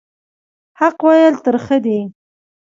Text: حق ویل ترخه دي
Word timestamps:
حق 0.79 0.97
ویل 1.07 1.35
ترخه 1.45 1.77
دي 1.85 1.99